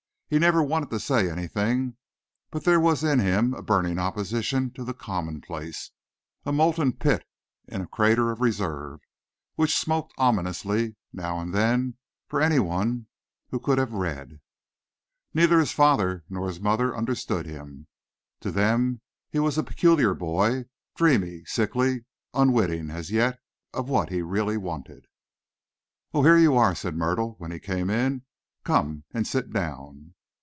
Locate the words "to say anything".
0.91-1.97